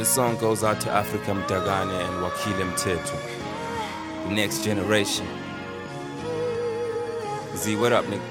This 0.00 0.14
song 0.14 0.38
goes 0.38 0.64
out 0.64 0.80
to 0.80 0.90
Africa 0.90 1.32
Mdagane 1.32 1.92
and 1.92 2.24
Wakhile 2.24 2.72
Mthethwa, 2.72 4.24
the 4.24 4.34
next 4.34 4.64
generation. 4.64 5.26
Z, 7.54 7.76
what 7.76 7.92
up, 7.92 8.06
nigga? 8.06 8.22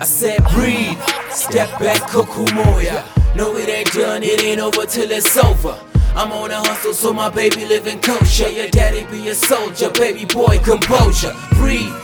I 0.00 0.04
said 0.06 0.42
breathe, 0.50 0.98
step 1.30 1.68
back, 1.78 2.00
kukumoya. 2.10 3.04
No, 3.36 3.54
it 3.54 3.68
ain't 3.68 3.92
done, 3.92 4.24
it 4.24 4.42
ain't 4.42 4.60
over 4.60 4.86
till 4.86 5.08
it's 5.08 5.36
over. 5.36 5.78
I'm 6.16 6.32
on 6.32 6.50
a 6.50 6.56
hustle, 6.56 6.92
so 6.92 7.12
my 7.12 7.30
baby 7.30 7.64
living 7.64 8.00
kosher. 8.00 8.48
Your 8.48 8.70
daddy 8.70 9.06
be 9.06 9.28
a 9.28 9.36
soldier, 9.36 9.90
baby 9.90 10.24
boy, 10.24 10.58
composure. 10.64 11.32
Breathe, 11.50 11.94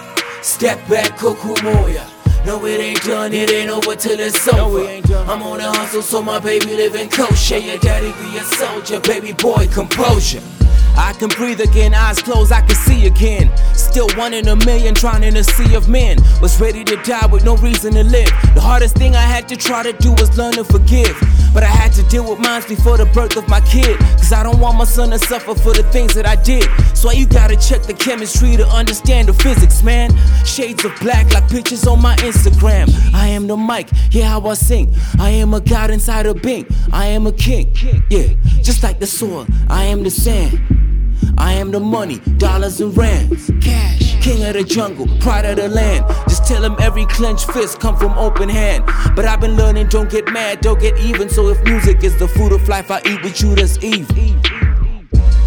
step 0.41 0.79
back, 0.89 1.19
kukumoya. 1.19 2.16
No, 2.47 2.65
it 2.65 2.79
ain't 2.79 3.03
done, 3.03 3.33
it 3.33 3.51
ain't 3.51 3.71
over 3.71 3.97
till 3.97 4.21
it's 4.21 4.47
over. 4.47 4.87
I'm 5.29 5.43
on 5.43 5.59
a 5.59 5.69
hustle, 5.69 6.01
so 6.01 6.23
my 6.23 6.39
baby 6.39 6.77
living 6.77 7.11
kosher. 7.11 7.59
Your 7.59 7.77
daddy 7.79 8.13
be 8.23 8.39
a 8.39 8.45
soldier, 8.45 9.01
baby 9.01 9.33
boy, 9.33 9.67
composure. 9.67 10.41
I 10.97 11.13
can 11.15 11.29
breathe 11.31 11.61
again, 11.61 11.93
eyes 11.93 12.23
closed, 12.23 12.53
I 12.53 12.61
can 12.61 12.77
see 12.77 13.09
again. 13.09 13.51
Still 13.75 14.09
one 14.17 14.33
in 14.33 14.47
a 14.47 14.55
million, 14.65 14.95
trying 14.95 15.25
in 15.25 15.37
a 15.37 15.43
sea 15.43 15.75
of 15.75 15.89
men. 15.89 16.19
Was 16.41 16.61
ready 16.61 16.85
to 16.85 16.97
die 17.03 17.27
with 17.27 17.45
no 17.45 17.57
reason 17.57 17.95
to 17.95 18.05
live. 18.05 18.31
The 18.55 18.61
hardest 18.61 18.97
thing 18.97 19.17
I 19.17 19.23
had 19.23 19.49
to 19.49 19.57
try 19.57 19.83
to 19.83 19.93
do 19.93 20.13
was 20.13 20.39
learn 20.39 20.55
to 20.55 20.63
forgive. 20.63 21.21
But 21.57 21.65
I 21.65 21.69
had 21.69 21.91
to 21.95 22.03
deal 22.03 22.29
with 22.29 22.39
mines 22.39 22.67
before 22.67 22.99
the 22.99 23.07
birth 23.07 23.35
of 23.39 23.49
my 23.49 23.63
kid. 23.63 23.99
Cause 24.21 24.31
I 24.31 24.43
don't 24.43 24.61
want 24.61 24.77
my 24.77 24.85
son 24.85 25.09
to 25.09 25.19
suffer 25.19 25.55
for 25.55 25.73
the 25.73 25.85
things 25.85 26.13
that 26.13 26.27
I 26.27 26.37
did. 26.37 26.69
So 26.95 27.11
you 27.11 27.27
gotta 27.27 27.57
check 27.57 27.83
the 27.85 27.95
chemistry 27.95 28.59
to 28.59 28.69
understand 28.69 29.29
the 29.29 29.33
physics, 29.33 29.83
man. 29.83 30.11
Shades 30.45 30.85
of 30.85 30.93
black 31.01 31.33
like 31.33 31.49
pictures 31.49 31.87
on 31.87 32.03
my 32.03 32.15
Instagram. 32.17 32.93
I 33.15 33.29
am 33.29 33.47
the 33.47 33.57
mic, 33.57 33.89
yeah, 34.11 34.29
how 34.29 34.47
I 34.47 34.53
sing. 34.53 34.95
I 35.19 35.31
am 35.31 35.55
a 35.55 35.63
god 35.63 35.91
inside 35.91 36.27
a 36.27 36.35
bink. 36.35 36.69
I 36.93 37.07
am 37.07 37.27
a 37.27 37.33
king, 37.33 37.75
yeah, 38.11 38.35
just 38.63 38.83
like 38.83 39.01
the 39.01 39.07
soil. 39.07 39.47
I 39.71 39.85
am 39.85 40.03
the 40.03 40.11
sand. 40.11 40.61
I 41.39 41.55
am 41.55 41.71
the 41.71 41.81
money, 41.81 42.19
dollars 42.37 42.83
and 42.83 42.95
rands. 42.95 43.51
Cash, 43.63 44.06
king 44.27 44.43
of 44.45 44.55
the 44.55 44.65
jungle, 44.65 45.07
pride 45.21 45.45
of 45.45 45.55
the 45.55 45.69
land. 45.69 46.05
Just 46.29 46.45
tell 46.45 46.63
him 46.63 46.75
every 46.81 47.07
clenched 47.07 47.49
fist 47.53 47.79
come 47.79 47.97
from 47.97 48.19
open 48.19 48.49
hand. 48.49 48.85
But 49.15 49.25
I've 49.25 49.41
been 49.41 49.57
learning, 49.57 49.87
don't 49.87 50.11
get 50.11 50.27
mad, 50.33 50.61
don't 50.63 50.81
get 50.81 50.99
even. 50.99 51.29
So 51.29 51.49
if 51.49 51.63
music 51.63 52.03
is 52.03 52.19
the 52.19 52.27
food 52.27 52.51
of 52.51 52.69
life, 52.69 52.91
I 52.91 53.01
eat 53.07 53.23
with 53.23 53.41
you, 53.41 53.55
that's 53.55 53.79
Eve. 53.85 54.11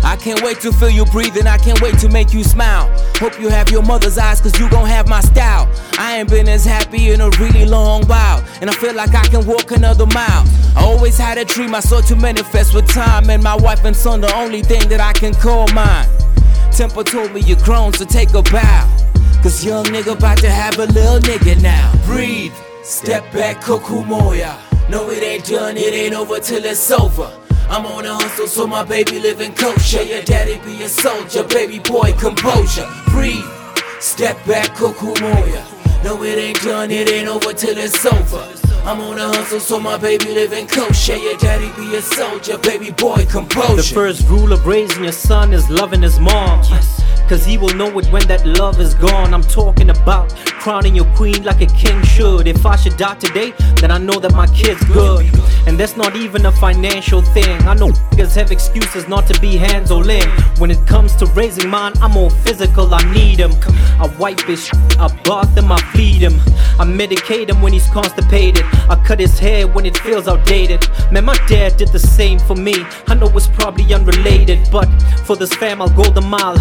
I 0.01 0.15
can't 0.15 0.41
wait 0.41 0.61
to 0.61 0.71
feel 0.71 0.89
you 0.89 1.03
breathing, 1.05 1.45
I 1.45 1.57
can't 1.57 1.81
wait 1.81 1.99
to 1.99 2.07
make 2.07 2.33
you 2.33 2.41
smile. 2.41 2.87
Hope 3.17 3.37
you 3.37 3.49
have 3.49 3.69
your 3.69 3.83
mother's 3.83 4.17
eyes, 4.17 4.39
cause 4.39 4.57
you 4.57 4.69
gon' 4.69 4.87
have 4.87 5.09
my 5.09 5.19
style. 5.19 5.69
I 5.97 6.17
ain't 6.17 6.29
been 6.29 6.47
as 6.47 6.63
happy 6.63 7.11
in 7.11 7.19
a 7.19 7.29
really 7.31 7.65
long 7.65 8.05
while, 8.05 8.41
and 8.61 8.69
I 8.69 8.73
feel 8.73 8.95
like 8.95 9.13
I 9.13 9.27
can 9.27 9.45
walk 9.45 9.71
another 9.71 10.05
mile. 10.05 10.45
I 10.77 10.83
always 10.83 11.17
had 11.17 11.37
a 11.37 11.43
dream, 11.43 11.75
I 11.75 11.81
saw 11.81 11.99
to 11.99 12.15
manifest 12.15 12.73
with 12.73 12.87
time, 12.87 13.29
and 13.29 13.43
my 13.43 13.57
wife 13.57 13.83
and 13.83 13.95
son, 13.95 14.21
the 14.21 14.33
only 14.35 14.61
thing 14.61 14.87
that 14.87 15.01
I 15.01 15.11
can 15.11 15.33
call 15.33 15.67
mine. 15.73 16.07
Temper 16.79 17.03
told 17.03 17.33
me 17.33 17.41
you're 17.41 17.59
grown, 17.59 17.91
so 17.91 18.05
take 18.05 18.33
a 18.35 18.41
bow. 18.41 18.97
Cause 19.43 19.65
young 19.65 19.83
nigga 19.87 20.17
about 20.17 20.37
to 20.37 20.49
have 20.49 20.79
a 20.79 20.85
little 20.85 21.19
nigga 21.19 21.61
now. 21.61 21.91
Breathe, 22.05 22.53
step 22.83 23.21
back, 23.33 23.57
kukumoya. 23.57 24.57
No, 24.89 25.09
it 25.09 25.21
ain't 25.21 25.43
done, 25.43 25.75
it 25.75 25.93
ain't 25.93 26.15
over 26.15 26.39
till 26.39 26.63
it's 26.63 26.89
over. 26.89 27.37
I'm 27.69 27.85
on 27.85 28.05
a 28.05 28.13
hustle, 28.13 28.47
so 28.47 28.65
my 28.65 28.85
baby 28.85 29.19
living 29.19 29.53
kosher. 29.55 30.03
Your 30.03 30.21
daddy 30.21 30.57
be 30.59 30.81
a 30.81 30.87
soldier, 30.87 31.43
baby 31.43 31.79
boy, 31.79 32.13
composure. 32.13 32.87
Breathe, 33.07 33.43
step 33.99 34.37
back, 34.45 34.67
kukumoya. 34.67 36.05
No, 36.05 36.23
it 36.23 36.37
ain't 36.37 36.61
done, 36.61 36.91
it 36.91 37.11
ain't 37.11 37.27
over 37.27 37.51
till 37.51 37.77
it's 37.77 38.05
over. 38.05 38.68
I'm 38.89 39.01
on 39.01 39.19
a 39.19 39.27
hustle, 39.27 39.59
so 39.59 39.79
my 39.79 39.97
baby 39.99 40.33
living 40.33 40.65
kosher. 40.65 41.15
Your 41.15 41.37
daddy 41.37 41.71
be 41.79 41.95
a 41.95 42.01
soldier, 42.01 42.57
baby 42.57 42.89
boy, 42.89 43.23
composure. 43.29 43.75
The 43.75 43.83
first 43.83 44.27
rule 44.27 44.51
of 44.51 44.65
raising 44.65 45.03
your 45.03 45.13
son 45.13 45.53
is 45.53 45.69
loving 45.69 46.01
his 46.01 46.19
mom. 46.19 46.63
Cause 47.29 47.45
he 47.45 47.59
will 47.59 47.75
know 47.75 47.99
it 47.99 48.07
when 48.11 48.27
that 48.27 48.43
love 48.43 48.81
is 48.81 48.95
gone. 48.95 49.35
I'm 49.35 49.43
talking 49.43 49.91
about 49.91 50.35
crowning 50.59 50.95
your 50.95 51.05
queen 51.15 51.43
like 51.43 51.61
a 51.61 51.67
king 51.67 52.01
should. 52.01 52.47
If 52.47 52.65
I 52.65 52.75
should 52.75 52.97
die 52.97 53.13
today, 53.15 53.53
then 53.75 53.91
I 53.91 53.99
know 53.99 54.19
that 54.19 54.33
my 54.33 54.47
kid's 54.47 54.83
good. 54.85 55.29
And 55.67 55.79
that's 55.79 55.95
not 55.95 56.15
even 56.15 56.47
a 56.47 56.51
financial 56.51 57.21
thing. 57.21 57.61
I 57.67 57.75
know 57.75 57.89
niggas 57.89 58.35
have 58.35 58.51
excuses 58.51 59.07
not 59.07 59.27
to 59.27 59.39
be 59.39 59.57
hands 59.57 59.91
all 59.91 60.09
in. 60.09 60.27
When 60.57 60.71
it 60.71 60.85
comes 60.87 61.15
to 61.17 61.27
raising 61.27 61.69
mine, 61.69 61.93
I'm 62.01 62.17
all 62.17 62.31
physical, 62.31 62.91
I 62.91 63.03
need 63.13 63.37
him. 63.37 63.51
I 64.01 64.07
wipe 64.17 64.41
his 64.41 64.65
sh- 64.65 64.73
I 64.97 65.07
bath 65.23 65.55
him, 65.55 65.71
I 65.71 65.79
feed 65.93 66.23
him. 66.23 66.33
I 66.79 66.85
medicate 66.85 67.49
him 67.49 67.61
when 67.61 67.73
he's 67.73 67.87
constipated. 67.89 68.63
I 68.89 68.95
cut 69.05 69.19
his 69.19 69.37
hair 69.37 69.67
when 69.67 69.85
it 69.85 69.97
feels 69.97 70.27
outdated. 70.27 70.87
Man, 71.11 71.25
my 71.25 71.37
dad 71.47 71.77
did 71.77 71.89
the 71.89 71.99
same 71.99 72.39
for 72.39 72.55
me. 72.55 72.73
I 73.07 73.13
know 73.13 73.27
it's 73.37 73.47
probably 73.47 73.93
unrelated, 73.93 74.67
but 74.71 74.87
for 75.25 75.35
this 75.35 75.53
fam, 75.53 75.81
I'll 75.81 75.89
go 75.89 76.09
the 76.09 76.21
mile, 76.21 76.57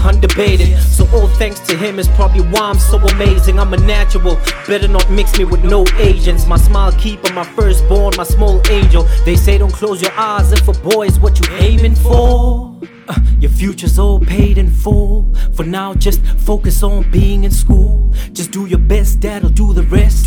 undebated. 0.59 0.83
So 0.83 1.09
all 1.17 1.29
thanks 1.29 1.61
to 1.61 1.77
him 1.77 1.99
is 1.99 2.09
probably 2.09 2.43
why 2.43 2.71
I'm 2.71 2.79
so 2.79 2.99
amazing. 2.99 3.59
I'm 3.59 3.73
a 3.73 3.77
natural, 3.77 4.37
better 4.67 4.89
not 4.89 5.11
mix 5.11 5.39
me 5.39 5.45
with 5.45 5.65
no 5.65 5.87
agents. 5.99 6.47
My 6.47 6.57
smile 6.57 6.93
keeper, 6.93 7.33
my 7.33 7.45
firstborn, 7.45 8.15
my 8.17 8.25
small 8.25 8.61
angel. 8.71 9.05
They 9.25 9.37
say 9.37 9.59
don't 9.59 9.73
close 9.73 10.03
your 10.03 10.13
eyes 10.13 10.53
if 10.53 10.69
a 10.69 10.73
boy 10.73 11.07
is 11.07 11.19
what 11.19 11.39
you 11.41 11.47
aiming 11.57 11.95
for. 11.97 12.77
Uh, 13.09 13.19
your 13.41 13.51
future's 13.51 13.99
all 13.99 14.21
paid 14.21 14.59
in 14.59 14.71
full. 14.71 15.25
For 15.55 15.65
now, 15.65 15.95
just 15.95 16.25
focus 16.45 16.83
on 16.83 17.11
being 17.11 17.45
in 17.45 17.51
school. 17.51 18.13
Just 18.33 18.51
do 18.51 18.67
your 18.67 18.79
best, 18.79 19.21
dad'll 19.21 19.51
do 19.51 19.73
the 19.73 19.85
rest. 19.85 20.27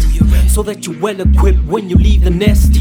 So 0.49 0.63
that 0.63 0.85
you're 0.85 0.99
well 0.99 1.19
equipped 1.21 1.63
when 1.65 1.89
you 1.89 1.95
leave 1.95 2.23
the 2.23 2.29
nest. 2.29 2.73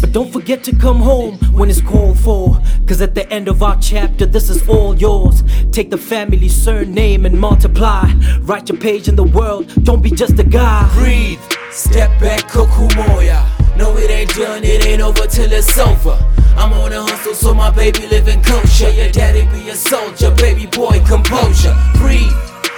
But 0.00 0.12
don't 0.12 0.32
forget 0.32 0.62
to 0.64 0.76
come 0.76 0.98
home 0.98 1.36
when 1.52 1.68
it's 1.68 1.80
called 1.80 2.18
for. 2.18 2.60
Cause 2.86 3.00
at 3.00 3.14
the 3.14 3.28
end 3.32 3.48
of 3.48 3.62
our 3.62 3.78
chapter, 3.80 4.26
this 4.26 4.50
is 4.50 4.66
all 4.68 4.96
yours. 4.96 5.42
Take 5.72 5.90
the 5.90 5.98
family 5.98 6.48
surname 6.48 7.26
and 7.26 7.38
multiply. 7.38 8.10
Write 8.40 8.68
your 8.68 8.78
page 8.78 9.08
in 9.08 9.16
the 9.16 9.24
world, 9.24 9.72
don't 9.84 10.02
be 10.02 10.10
just 10.10 10.38
a 10.38 10.44
guy. 10.44 10.88
Breathe, 10.94 11.40
step 11.70 12.10
back, 12.20 12.48
kukumoya. 12.48 13.46
No, 13.76 13.96
it 13.96 14.10
ain't 14.10 14.34
done, 14.34 14.64
it 14.64 14.84
ain't 14.86 15.00
over 15.00 15.26
till 15.26 15.50
it's 15.52 15.78
over. 15.78 16.18
I'm 16.56 16.72
on 16.72 16.92
a 16.92 17.02
hustle, 17.02 17.34
so 17.34 17.54
my 17.54 17.70
baby 17.70 18.06
living 18.08 18.42
kosher. 18.42 18.90
Your 18.90 19.10
daddy 19.10 19.46
be 19.52 19.68
a 19.70 19.74
soldier, 19.74 20.30
baby 20.32 20.66
boy, 20.66 21.00
composure. 21.06 21.74
Breathe, 21.96 22.32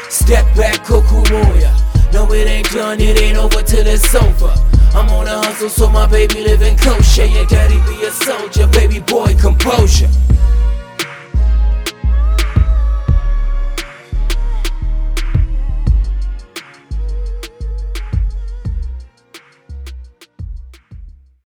step 0.08 0.44
back, 0.56 0.84
kukumoya. 0.84 1.72
No, 2.12 2.30
it 2.32 2.46
ain't 2.46 2.70
done, 2.70 3.00
it 3.00 3.20
ain't 3.20 3.38
over 3.38 3.62
till 3.62 3.86
it's 3.86 4.14
over. 4.14 4.52
I'm 4.94 5.08
on 5.08 5.26
a 5.26 5.38
hustle, 5.46 5.70
so 5.70 5.88
my 5.88 6.06
baby 6.06 6.44
living 6.44 6.76
kosher. 6.76 7.24
Your 7.24 7.46